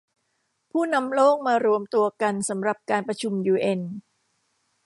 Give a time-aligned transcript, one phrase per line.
[0.71, 3.81] ผู้นำโลกมารวมตัวกันสำหรับการประชุมยูเอ็น